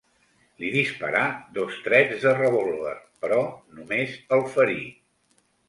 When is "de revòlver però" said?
2.25-3.45